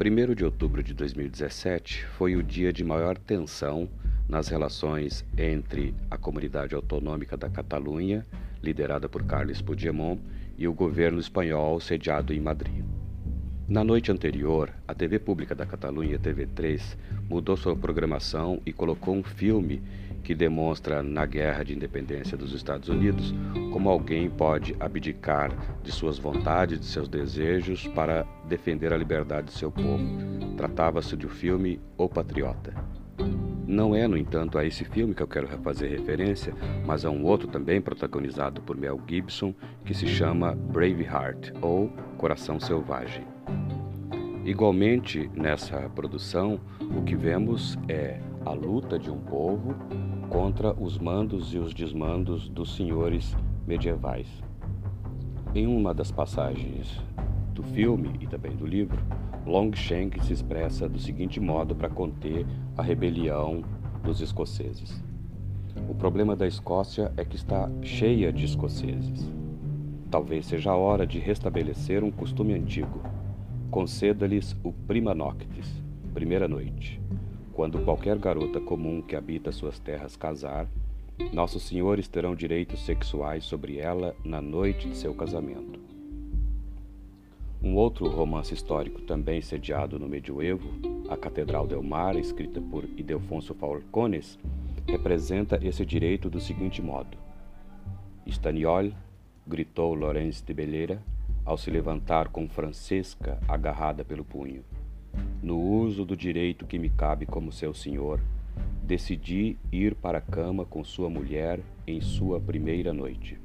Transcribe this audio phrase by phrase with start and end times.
[0.00, 3.88] 1 de outubro de 2017 foi o dia de maior tensão
[4.28, 8.24] nas relações entre a comunidade autonômica da Catalunha,
[8.62, 10.20] liderada por Carles Puigdemont,
[10.56, 12.84] e o governo espanhol sediado em Madrid.
[13.68, 16.96] Na noite anterior, a TV pública da Catalunha, TV3,
[17.28, 19.82] mudou sua programação e colocou um filme
[20.24, 23.34] que demonstra na guerra de independência dos Estados Unidos
[23.70, 25.52] como alguém pode abdicar
[25.82, 30.02] de suas vontades, de seus desejos para defender a liberdade de seu povo.
[30.56, 32.97] Tratava-se de um filme O Patriota.
[33.68, 36.54] Não é, no entanto, a esse filme que eu quero fazer referência,
[36.86, 39.54] mas a um outro também protagonizado por Mel Gibson,
[39.84, 43.26] que se chama Braveheart ou Coração Selvagem.
[44.42, 49.74] Igualmente, nessa produção, o que vemos é a luta de um povo
[50.30, 54.28] contra os mandos e os desmandos dos senhores medievais.
[55.54, 56.98] Em uma das passagens
[57.52, 58.98] do filme e também do livro,
[59.48, 62.44] Longshank se expressa do seguinte modo para conter
[62.76, 63.64] a rebelião
[64.04, 65.02] dos escoceses.
[65.88, 69.26] O problema da Escócia é que está cheia de escoceses.
[70.10, 73.00] Talvez seja a hora de restabelecer um costume antigo.
[73.70, 75.82] Conceda-lhes o prima noctis,
[76.12, 77.00] primeira noite,
[77.54, 80.68] quando qualquer garota comum que habita suas terras casar,
[81.32, 85.97] nossos senhores terão direitos sexuais sobre ela na noite de seu casamento.
[87.62, 90.68] Um outro romance histórico também sediado no medioevo,
[91.08, 94.38] A Catedral del Mar, escrita por Ildefonso Falcones,
[94.86, 97.16] representa esse direito do seguinte modo:
[98.26, 98.92] Staniol,
[99.46, 101.02] gritou Lourenço de Belleira,
[101.44, 104.62] ao se levantar com Francesca agarrada pelo punho
[105.42, 108.20] no uso do direito que me cabe como seu senhor,
[108.82, 113.38] decidi ir para a cama com sua mulher em sua primeira noite.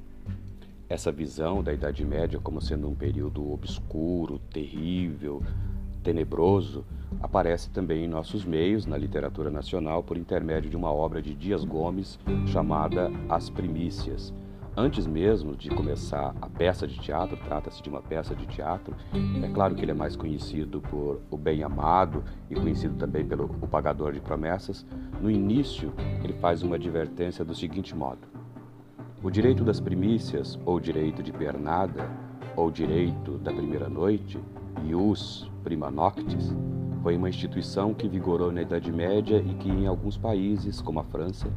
[0.89, 5.41] Essa visão da Idade Média como sendo um período obscuro, terrível,
[6.03, 6.85] tenebroso,
[7.21, 11.63] aparece também em nossos meios, na literatura nacional, por intermédio de uma obra de Dias
[11.63, 14.33] Gomes chamada As Primícias,
[14.75, 18.95] Antes mesmo de começar a peça de teatro, trata-se de uma peça de teatro.
[19.43, 23.45] É claro que ele é mais conhecido por O Bem Amado e conhecido também pelo
[23.61, 24.83] O Pagador de Promessas.
[25.21, 25.93] No início,
[26.23, 28.21] ele faz uma advertência do seguinte modo:
[29.23, 32.11] O direito das primícias, ou direito de pernada,
[32.57, 34.37] ou direito da primeira noite,
[34.83, 36.53] ius prima noctis,
[37.01, 41.05] foi uma instituição que vigorou na Idade Média e que em alguns países, como a
[41.05, 41.47] França,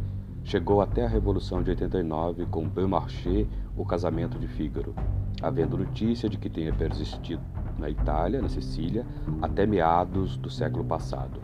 [0.45, 4.95] chegou até a Revolução de 89 com Beaumarchais, o casamento de Fígaro,
[5.43, 7.43] havendo notícia de que tenha persistido
[7.77, 9.05] na Itália, na Sicília,
[9.43, 11.41] até meados do século passado.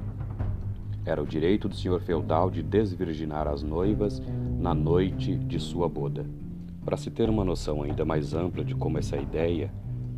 [1.04, 4.22] Era o direito do senhor feudal de desvirginar as noivas
[4.58, 6.24] na noite de sua boda.
[6.84, 9.72] Para se ter uma noção ainda mais ampla de como essa ideia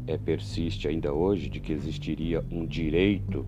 [0.07, 3.47] é, persiste ainda hoje de que existiria um direito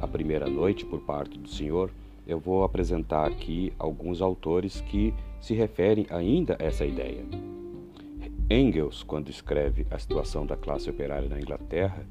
[0.00, 1.90] à primeira noite por parte do senhor,
[2.26, 7.24] eu vou apresentar aqui alguns autores que se referem ainda a essa ideia.
[8.48, 12.06] Engels, quando escreve a situação da classe operária na Inglaterra,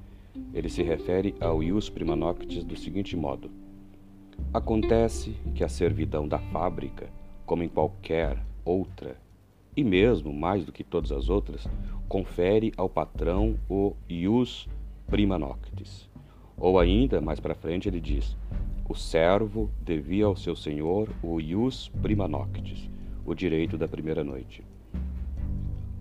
[0.53, 3.49] ele se refere ao ius prima noctis do seguinte modo:
[4.53, 7.09] Acontece que a servidão da fábrica,
[7.45, 9.17] como em qualquer outra,
[9.75, 11.67] e mesmo mais do que todas as outras,
[12.07, 14.67] confere ao patrão o ius
[15.07, 16.09] prima noctis.
[16.57, 18.35] Ou ainda, mais para frente, ele diz:
[18.91, 22.89] o servo devia ao seu senhor o ius prima noctis,
[23.25, 24.65] o direito da primeira noite.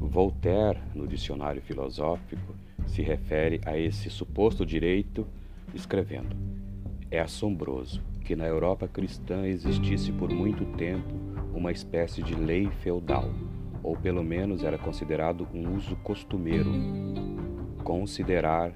[0.00, 2.52] Voltaire, no dicionário filosófico,
[2.86, 5.24] se refere a esse suposto direito
[5.72, 6.34] escrevendo:
[7.08, 11.12] É assombroso que na Europa cristã existisse por muito tempo
[11.52, 13.28] uma espécie de lei feudal,
[13.82, 16.70] ou pelo menos era considerado um uso costumeiro,
[17.82, 18.72] considerar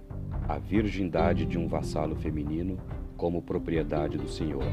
[0.49, 2.79] a virgindade de um vassalo feminino
[3.17, 4.65] como propriedade do Senhor.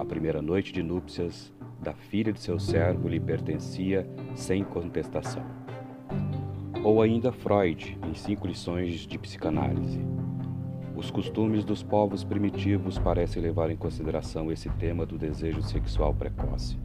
[0.00, 4.04] A primeira noite de núpcias da filha de seu servo lhe pertencia
[4.34, 5.46] sem contestação.
[6.82, 10.17] Ou ainda Freud, em cinco lições de psicanálise.
[10.98, 16.76] Os costumes dos povos primitivos parecem levar em consideração esse tema do desejo sexual precoce,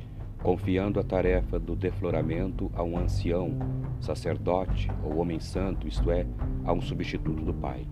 [0.44, 3.58] confiando a tarefa do defloramento a um ancião,
[4.00, 6.28] sacerdote ou homem santo, isto é,
[6.64, 7.88] a um substituto do pai.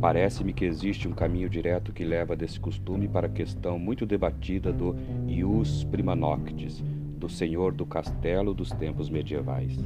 [0.00, 4.72] Parece-me que existe um caminho direto que leva desse costume para a questão muito debatida
[4.72, 4.96] do
[5.28, 6.82] ius prima noctis,
[7.18, 9.78] do senhor do castelo dos tempos medievais.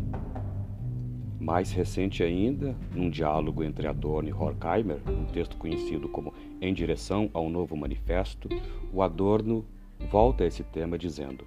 [1.46, 7.30] Mais recente ainda, num diálogo entre Adorno e Horkheimer, um texto conhecido como Em Direção
[7.32, 8.48] ao Novo Manifesto,
[8.92, 9.64] o Adorno
[10.10, 11.46] volta a esse tema dizendo: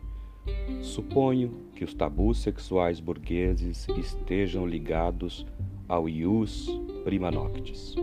[0.81, 5.45] Suponho que os tabus sexuais burgueses estejam ligados
[5.85, 6.69] ao ius
[7.03, 7.93] prima noctis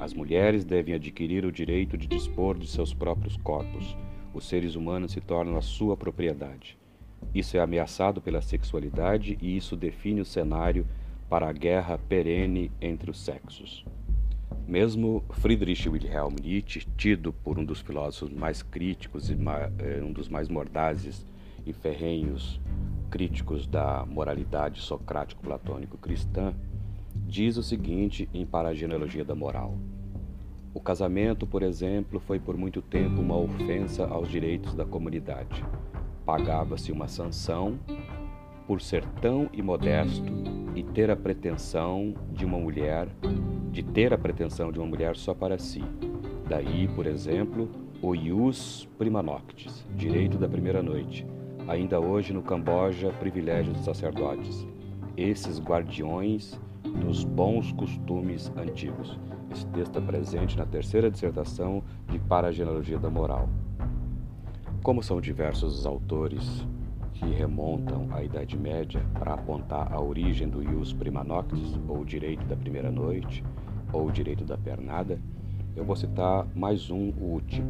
[0.00, 3.96] As mulheres devem adquirir o direito de dispor de seus próprios corpos.
[4.34, 6.76] Os seres humanos se tornam a sua propriedade.
[7.32, 10.84] Isso é ameaçado pela sexualidade e isso define o cenário
[11.28, 13.84] para a guerra perene entre os sexos.
[14.66, 19.36] Mesmo Friedrich Wilhelm Nietzsche, tido por um dos filósofos mais críticos e
[19.78, 21.24] eh, um dos mais mordazes
[21.66, 22.60] e ferrenhos
[23.10, 26.54] críticos da moralidade socrático-platônico-cristã,
[27.26, 29.74] diz o seguinte em Para a Genealogia da Moral:
[30.74, 35.64] O casamento, por exemplo, foi por muito tempo uma ofensa aos direitos da comunidade.
[36.24, 37.78] Pagava-se uma sanção
[38.66, 43.08] por ser tão imodesto e ter a pretensão de uma mulher,
[43.70, 45.82] de ter a pretensão de uma mulher só para si.
[46.48, 47.68] Daí, por exemplo,
[48.00, 51.26] o ius prima noctis, direito da primeira noite.
[51.66, 54.66] Ainda hoje no Camboja, privilégio dos sacerdotes.
[55.16, 59.18] Esses guardiões dos bons costumes antigos.
[59.50, 63.48] Esse texto é presente na terceira dissertação de Para a Genealogia da Moral.
[64.82, 66.66] Como são diversos os autores
[67.18, 72.44] que remontam à Idade Média para apontar a origem do ius prima noctis, ou direito
[72.46, 73.44] da primeira noite,
[73.92, 75.20] ou direito da pernada,
[75.74, 77.66] eu vou citar mais um, último.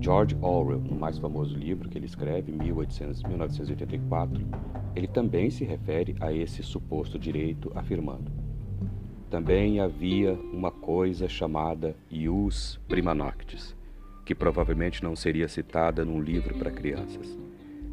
[0.00, 4.46] George Orwell, no mais famoso livro que ele escreve, 1800, 1984,
[4.94, 8.30] ele também se refere a esse suposto direito, afirmando:
[9.30, 13.74] Também havia uma coisa chamada ius prima noctis,
[14.24, 17.43] que provavelmente não seria citada num livro para crianças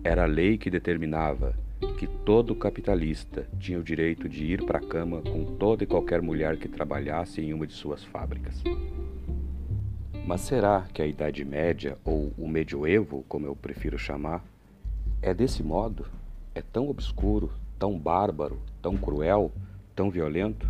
[0.04, 1.54] era a lei que determinava
[2.00, 6.22] que todo capitalista tinha o direito de ir para a cama com toda e qualquer
[6.22, 8.64] mulher que trabalhasse em uma de suas fábricas.
[10.26, 14.44] Mas será que a Idade Média, ou o Medioevo, como eu prefiro chamar,
[15.22, 16.08] é desse modo?
[16.56, 19.52] É tão obscuro, tão bárbaro, tão cruel,
[19.96, 20.68] tão violento?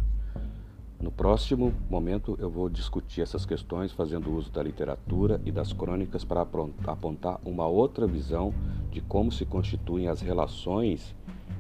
[1.02, 6.24] No próximo momento eu vou discutir essas questões fazendo uso da literatura e das crônicas
[6.24, 8.54] para apontar uma outra visão
[8.92, 11.16] de como se constituem as relações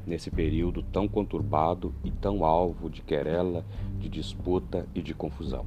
[0.05, 3.63] nesse período tão conturbado e tão alvo de querela,
[3.99, 5.65] de disputa e de confusão.